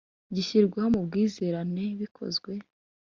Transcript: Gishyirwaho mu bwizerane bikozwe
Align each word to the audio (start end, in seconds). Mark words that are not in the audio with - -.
Gishyirwaho 0.35 0.87
mu 0.95 1.01
bwizerane 1.07 1.85
bikozwe 1.99 2.51